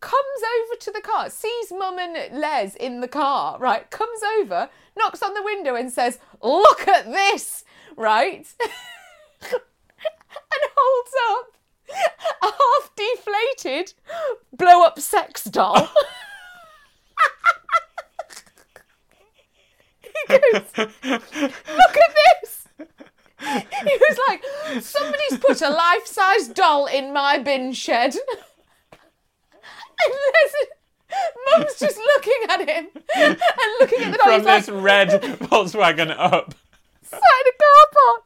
[0.00, 3.90] Comes over to the car, sees Mum and Les in the car, right?
[3.90, 7.64] Comes over, knocks on the window, and says, "Look at this!"
[7.96, 8.46] Right?
[9.40, 11.54] and holds up
[11.90, 13.94] a half deflated
[14.52, 15.88] blow up sex doll.
[20.28, 22.68] he goes, Look at this.
[23.38, 24.42] He was like,
[24.82, 28.14] Somebody's put a life size doll in my bin shed.
[29.96, 30.52] And there's
[31.50, 33.38] Mum's just looking at him and
[33.80, 34.26] looking at the doll.
[34.26, 35.08] From He's like, this red
[35.40, 36.54] Volkswagen up.
[37.02, 38.22] side of car park.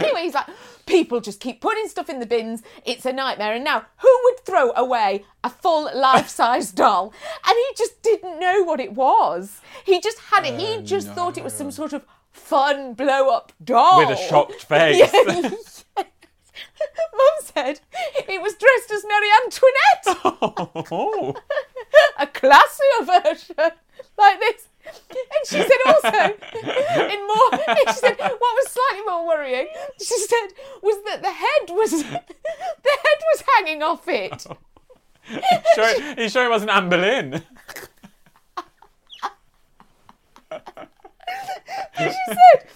[0.00, 0.46] Anyway, he's like,
[0.94, 2.62] people just keep putting stuff in the bins.
[2.84, 3.54] It's a nightmare.
[3.54, 7.12] And now, who would throw away a full life-size doll?
[7.44, 9.60] And he just didn't know what it was.
[9.84, 10.58] He just had it.
[10.58, 14.62] He oh, just thought it was some sort of fun blow-up doll With a shocked
[14.68, 15.84] face.
[15.96, 17.80] Mum said
[18.28, 21.34] it was dressed as Marie Antoinette Oh.
[22.18, 23.56] a classier version
[24.16, 24.68] like this.
[24.86, 26.08] And she said also,
[27.12, 27.50] in more,
[27.88, 29.68] she said what was slightly more worrying,
[29.98, 30.48] she said
[30.82, 34.46] was that the head was the head was hanging off it.
[35.74, 37.42] sure, you sure it wasn't Anne Boleyn?
[41.96, 42.68] She said,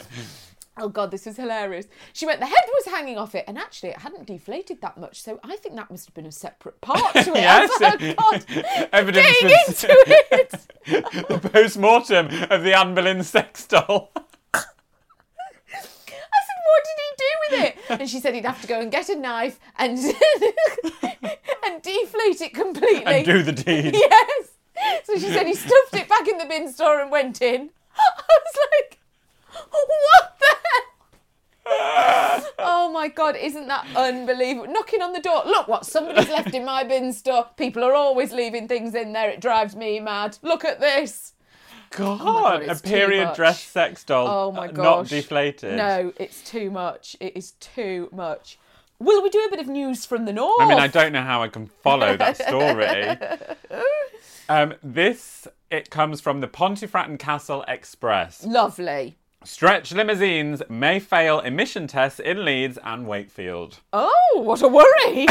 [0.78, 3.90] "Oh God, this is hilarious." She went, "The head was hanging off it, and actually,
[3.90, 7.12] it hadn't deflated that much, so I think that must have been a separate part
[7.12, 7.70] to it." Yes.
[7.82, 9.96] I was like, "Oh, God, Evidence getting was- into
[10.30, 10.54] it."
[11.28, 14.10] The post-mortem of the Anne Boleyn sex doll.
[14.54, 14.60] I
[15.80, 18.00] said, what did he do with it?
[18.00, 22.54] And she said he'd have to go and get a knife and and deflate it
[22.54, 23.04] completely.
[23.04, 23.94] and do the deed.
[23.94, 24.48] Yes.
[25.04, 27.70] So she said he stuffed it back in the bin store and went in.
[27.98, 28.98] I was like,
[29.52, 30.37] what?
[32.60, 34.72] Oh my god, isn't that unbelievable?
[34.72, 35.42] Knocking on the door.
[35.46, 37.48] Look what somebody's left in my bin store.
[37.56, 39.30] People are always leaving things in there.
[39.30, 40.38] It drives me mad.
[40.42, 41.34] Look at this.
[41.90, 44.28] God, God, a period dress sex doll.
[44.28, 44.82] Oh my god.
[44.82, 45.76] Not deflated.
[45.76, 47.16] No, it's too much.
[47.20, 48.58] It is too much.
[48.98, 50.60] Will we do a bit of news from the north?
[50.60, 53.16] I mean, I don't know how I can follow that story.
[54.48, 58.44] um, this it comes from the Pontefract and Castle Express.
[58.44, 59.18] Lovely.
[59.48, 63.80] Stretch limousines may fail emission tests in Leeds and Wakefield.
[63.94, 65.26] Oh, what a worry.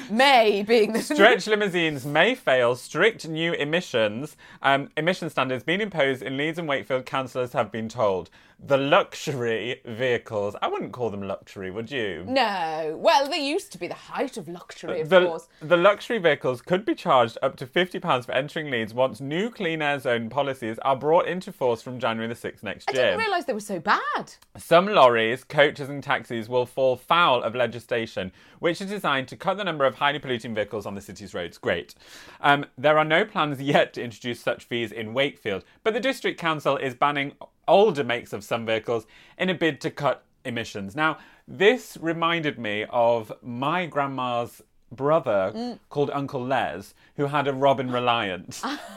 [0.10, 6.22] May being the Stretch limousines may fail strict new emissions um, emission standards being imposed
[6.22, 7.06] in Leeds and Wakefield.
[7.06, 10.56] Councillors have been told the luxury vehicles.
[10.62, 12.24] I wouldn't call them luxury, would you?
[12.26, 12.96] No.
[12.98, 15.48] Well, they used to be the height of luxury, of The, course.
[15.60, 19.82] the luxury vehicles could be charged up to £50 for entering Leeds once new clean
[19.82, 23.02] air zone policies are brought into force from January the 6th next year.
[23.02, 24.34] I didn't realise they were so bad.
[24.56, 29.56] Some lorries, coaches, and taxis will fall foul of legislation, which is designed to cut
[29.56, 31.58] the number of highly polluting vehicles on the city's roads.
[31.58, 31.94] Great.
[32.40, 36.38] Um, there are no plans yet to introduce such fees in Wakefield, but the District
[36.40, 37.32] Council is banning
[37.66, 39.06] older makes of some vehicles
[39.38, 40.94] in a bid to cut emissions.
[40.94, 44.62] Now, this reminded me of my grandma's
[44.96, 45.78] brother Mm.
[45.88, 48.60] called Uncle Les, who had a Robin Reliant.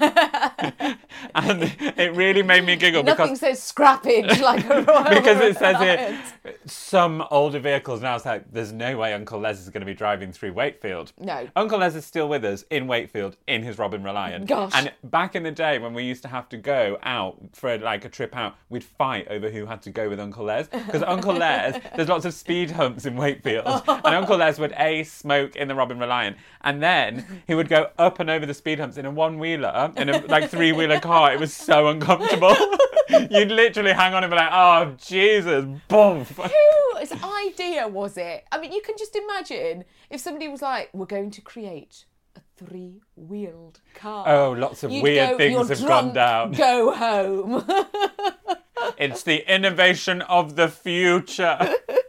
[1.36, 1.64] and
[1.98, 5.58] it really made me giggle because Nothing because says scrappage like a royal because it
[5.58, 6.34] says Reliance.
[6.44, 9.86] it some older vehicles now it's like there's no way uncle les is going to
[9.86, 11.48] be driving through wakefield No.
[11.56, 14.72] uncle les is still with us in wakefield in his robin reliant Gosh.
[14.76, 18.04] and back in the day when we used to have to go out for like
[18.06, 21.34] a trip out we'd fight over who had to go with uncle les because uncle
[21.34, 25.68] les there's lots of speed humps in wakefield and uncle les would a smoke in
[25.68, 29.06] the robin reliant and then he would go up and over the speed humps in
[29.06, 32.56] a one-wheeler in a like three-wheeler car it was so uncomfortable
[33.10, 36.26] You'd literally hang on and be like, oh, Jesus, boom.
[36.26, 38.46] Whose idea was it?
[38.52, 42.42] I mean, you can just imagine if somebody was like, "We're going to create a
[42.58, 46.52] three-wheeled car." Oh, lots of You'd weird go, things "You're have gone down.
[46.54, 47.66] Go home.
[48.98, 51.58] It's the innovation of the future.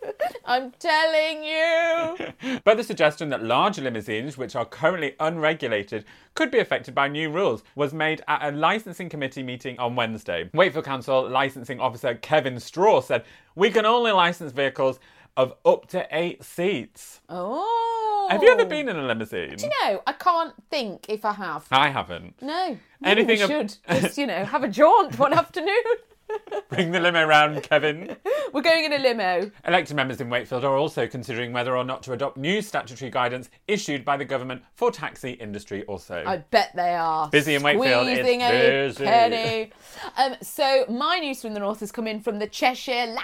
[0.48, 2.58] I'm telling you.
[2.64, 7.30] But the suggestion that large limousines, which are currently unregulated, could be affected by new
[7.30, 10.48] rules was made at a licensing committee meeting on Wednesday.
[10.54, 14.98] Wakefield Council licensing officer Kevin Straw said, We can only license vehicles
[15.36, 17.20] of up to eight seats.
[17.28, 18.26] Oh.
[18.30, 19.56] Have you ever been in a limousine?
[19.82, 21.66] No, I can't think if I have.
[21.70, 22.40] I haven't.
[22.42, 22.76] No.
[23.04, 25.84] Anything we ab- should just, you know, have a jaunt one afternoon.
[26.68, 28.16] Bring the limo round, Kevin.
[28.52, 29.50] We're going in a limo.
[29.66, 33.50] Elected members in Wakefield are also considering whether or not to adopt new statutory guidance
[33.66, 36.22] issued by the government for taxi industry also.
[36.26, 37.28] I bet they are.
[37.28, 39.04] Busy in Wakefield, it's busy.
[39.04, 39.72] penny.
[40.16, 43.14] Um, so, my news from the north has come in from the Cheshire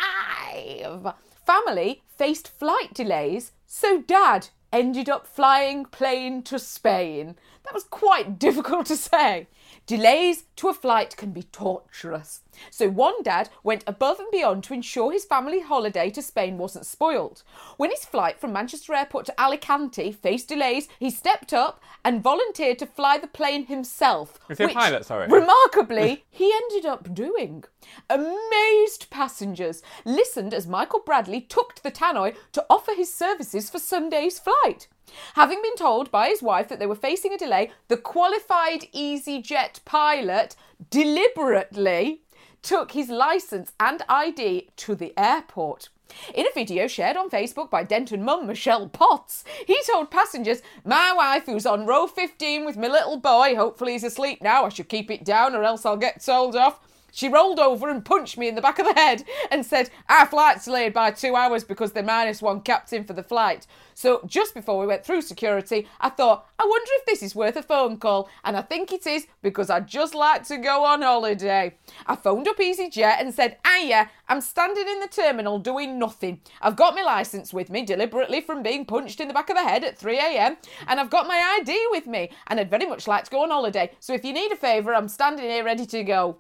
[0.55, 1.14] Live.
[1.47, 7.37] Family faced flight delays, so dad ended up flying plane to Spain.
[7.64, 9.47] That was quite difficult to say.
[9.87, 12.40] Delays to a flight can be torturous.
[12.70, 16.87] So one dad went above and beyond to ensure his family holiday to Spain wasn't
[16.87, 17.43] spoiled.
[17.76, 22.78] When his flight from Manchester Airport to Alicante faced delays, he stepped up and volunteered
[22.78, 24.39] to fly the plane himself.
[24.49, 25.05] Is he a which, pilot?
[25.05, 25.28] Sorry.
[25.28, 27.64] Remarkably, he ended up doing.
[28.09, 33.78] Amazed passengers listened as Michael Bradley took to the tannoy to offer his services for
[33.78, 34.89] Sunday's flight.
[35.34, 39.84] Having been told by his wife that they were facing a delay, the qualified EasyJet
[39.84, 40.57] pilot
[40.90, 42.22] deliberately
[42.62, 45.88] took his license and ID to the airport.
[46.34, 51.12] In a video shared on Facebook by Denton mum Michelle Potts, he told passengers, My
[51.12, 54.88] wife, who's on row 15 with my little boy, hopefully he's asleep now, I should
[54.88, 56.80] keep it down or else I'll get told off.
[57.15, 60.27] She rolled over and punched me in the back of the head and said, Our
[60.27, 63.69] flight's delayed by two hours because they're minus one captain for the flight.
[63.95, 67.55] So just before we went through security, I thought, I wonder if this is worth
[67.55, 68.29] a phone call.
[68.43, 71.77] And I think it is because I'd just like to go on holiday.
[72.05, 76.41] I phoned up EasyJet and said, Hiya, I'm standing in the terminal doing nothing.
[76.61, 79.62] I've got my licence with me deliberately from being punched in the back of the
[79.62, 80.57] head at 3am,
[80.89, 83.51] and I've got my ID with me, and I'd very much like to go on
[83.51, 83.93] holiday.
[84.01, 86.39] So if you need a favour, I'm standing here ready to go.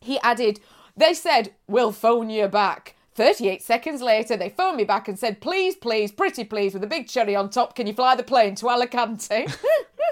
[0.00, 0.60] He added,
[0.96, 2.96] They said, We'll phone you back.
[3.14, 6.88] 38 seconds later, they phoned me back and said, Please, please, pretty please, with a
[6.88, 9.46] big cherry on top, can you fly the plane to Alicante?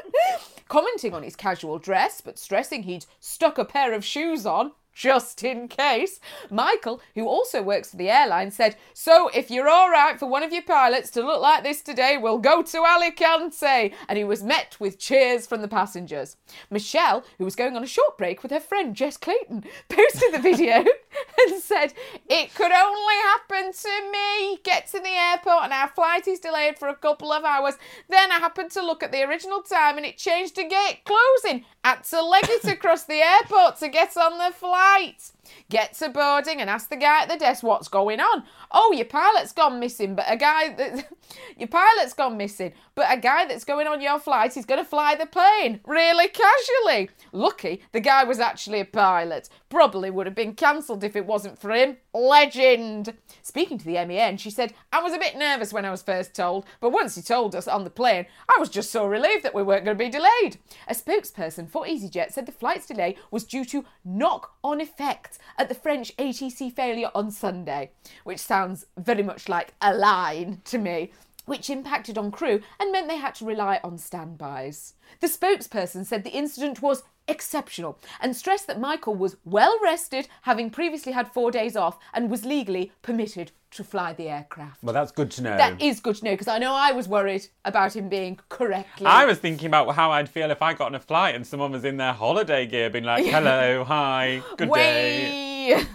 [0.69, 4.73] Commenting on his casual dress, but stressing he'd stuck a pair of shoes on.
[4.97, 6.21] Just in case.
[6.51, 10.43] Michael, who also works for the airline, said, So if you're all right for one
[10.43, 13.93] of your pilots to look like this today, we'll go to Alicante.
[14.09, 16.39] And he was met with cheers from the passengers.
[16.71, 20.39] Michelle, who was going on a short break with her friend Jess Clayton, posted the
[20.39, 20.77] video
[21.47, 21.93] and said,
[22.31, 24.57] It could only happen to me.
[24.65, 27.75] Get to the airport and our flight is delayed for a couple of hours.
[28.09, 31.67] Then I happened to look at the original time and it changed to gate closing.
[31.87, 35.31] Had to leg it across the airport to get on the flight.
[35.71, 38.45] Get to boarding and ask the guy at the desk what's going on.
[38.71, 41.09] Oh, your pilot's gone missing, but a guy that
[41.59, 44.89] your pilot's gone missing, but a guy that's going on your flight is going to
[44.89, 47.11] fly the plane really casually.
[47.33, 49.49] Lucky the guy was actually a pilot.
[49.69, 51.97] Probably would have been cancelled if it wasn't for him.
[52.15, 53.15] Legend.
[53.43, 56.35] Speaking to the MEN, she said, I was a bit nervous when I was first
[56.35, 59.55] told, but once he told us on the plane, I was just so relieved that
[59.55, 60.59] we weren't going to be delayed.
[60.89, 65.69] A spokesperson for EasyJet said the flight's delay was due to knock on effects at
[65.69, 67.91] the French ATC failure on Sunday,
[68.25, 71.11] which sounds very much like a line to me
[71.47, 74.95] which impacted on crew and meant they had to rely on standbys.
[75.21, 80.71] The spokesperson said the incident was exceptional and stressed that Michael was well rested, having
[80.71, 84.83] previously had four days off, and was legally permitted to fly the aircraft.
[84.83, 85.57] Well, that's good to know.
[85.57, 89.07] That is good to know because I know I was worried about him being correctly.
[89.07, 91.73] I was thinking about how I'd feel if I got on a flight and someone
[91.73, 95.75] was in their holiday gear being like, hello, hi, good day.
[95.75, 95.87] Way.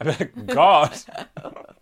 [0.00, 0.98] I'd be like, God.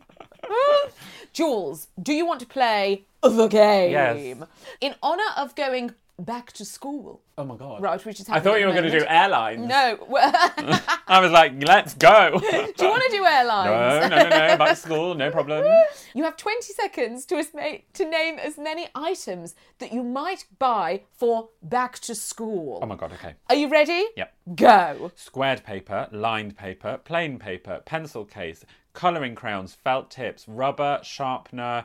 [1.32, 3.06] Jules, do you want to play
[3.36, 3.90] the game?
[3.92, 4.48] Yes.
[4.80, 7.22] In honour of going back to school.
[7.36, 7.82] Oh my God.
[7.82, 9.10] Right, which is I thought you were going to do moment.
[9.10, 9.68] airlines.
[9.68, 9.98] No.
[11.08, 12.38] I was like, let's go.
[12.40, 14.10] do you want to do airlines?
[14.10, 14.56] No, no, no, no.
[14.56, 15.66] Back to school, no problem.
[16.14, 21.02] You have 20 seconds to, esma- to name as many items that you might buy
[21.12, 22.78] for back to school.
[22.82, 23.34] Oh my God, okay.
[23.48, 24.06] Are you ready?
[24.16, 24.34] Yep.
[24.54, 25.12] Go.
[25.16, 31.84] Squared paper, lined paper, plain paper, pencil case, colouring crayons, felt tips, rubber, sharpener.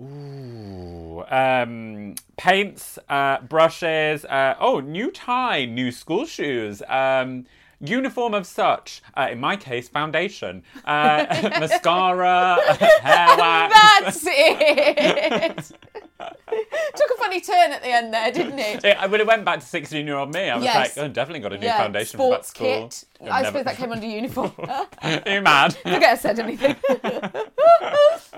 [0.00, 4.24] Ooh, um, paints, uh, brushes.
[4.24, 6.82] Uh, oh, new tie, new school shoes.
[6.88, 7.44] Um,
[7.80, 9.02] uniform of such.
[9.14, 11.26] Uh, in my case, foundation, uh,
[11.60, 12.58] mascara,
[13.02, 13.74] hair wax.
[13.74, 15.72] That's it.
[16.96, 18.84] Took a funny turn at the end there, didn't it?
[18.90, 20.96] It, when it went back to 16 year old me, I was Yes.
[20.96, 22.66] like, oh, definitely got a new yeah, foundation for back sports school.
[22.66, 23.04] kit.
[23.22, 24.52] I've I never- suppose that came under uniform.
[24.58, 25.74] Are you mad?
[25.76, 26.76] Forget I said anything.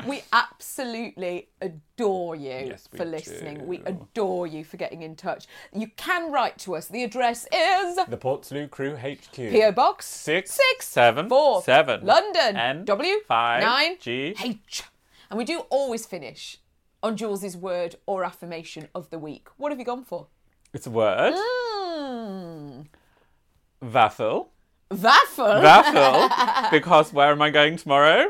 [0.06, 3.58] we absolutely adore you Yes, for listening.
[3.58, 3.64] do.
[3.64, 5.46] We adore you for getting in touch.
[5.72, 6.88] You can write to us.
[6.88, 9.34] The address is The Portslade Crew HQ.
[9.52, 12.04] PO Box Six, six seven, four seven.
[12.04, 14.34] London N, W five, nine G.
[14.42, 14.82] H.
[15.30, 16.58] And we do always finish
[17.02, 19.48] on Jules's word or affirmation of the week.
[19.56, 20.28] What have you gone for?
[20.72, 21.34] It's a word.
[21.34, 22.86] Mm.
[23.80, 24.52] Waffle.
[24.90, 25.62] Waffle.
[25.62, 26.68] Waffle.
[26.70, 28.26] because where am I going tomorrow?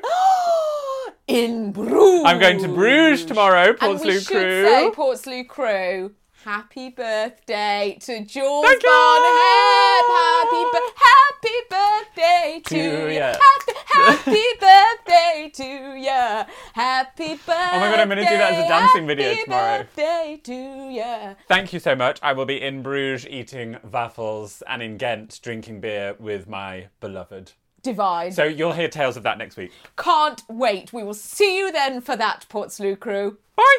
[1.28, 2.24] In Bruges.
[2.24, 4.64] I'm going to Bruges tomorrow, Portslade should crew.
[4.64, 6.12] say, Portslade crew,
[6.44, 8.88] happy birthday to Jules Thank you.
[8.88, 10.04] Bonham.
[10.12, 13.20] Happy, bu- happy birthday to, To you.
[13.20, 16.42] Happy, happy birthday to you.
[16.74, 17.70] Happy birthday.
[17.72, 19.78] Oh my God, I'm gonna do that as a dancing video happy tomorrow.
[19.78, 20.54] birthday to
[20.90, 21.36] you.
[21.48, 22.18] Thank you so much.
[22.22, 27.52] I will be in Bruges eating waffles and in Ghent drinking beer with my beloved.
[27.82, 28.30] Divine.
[28.30, 29.72] So you'll hear tales of that next week.
[29.96, 30.92] Can't wait.
[30.92, 33.38] We will see you then for that, Portslade crew.
[33.56, 33.78] Bye.